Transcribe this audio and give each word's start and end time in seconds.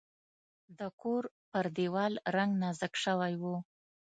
د 0.79 0.81
کور 1.01 1.23
پر 1.51 1.65
دیوال 1.77 2.13
رنګ 2.35 2.51
نازک 2.61 2.93
شوی 3.03 3.33
و. 3.41 3.43